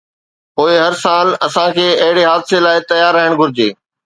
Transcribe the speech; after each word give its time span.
پوءِ 0.55 0.71
هر 0.85 0.93
سال 1.03 1.27
اسان 1.45 1.69
کي 1.75 1.87
اهڙي 2.03 2.23
حادثي 2.31 2.57
لاءِ 2.65 2.77
تيار 2.91 3.13
رهڻ 3.21 3.33
گهرجي. 3.43 3.69